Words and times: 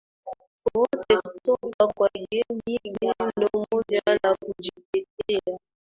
wowote 0.65 1.15
kutoka 1.23 1.87
kwa 1.93 2.09
mgeni 2.15 2.79
Neno 3.01 3.49
moja 3.71 4.01
la 4.23 4.35
kujitetea 4.35 5.57